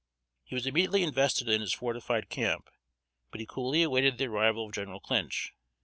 [0.43, 2.71] He was immediately invested in his fortified camp,
[3.29, 5.53] but he coolly awaited the arrival of General Clinch.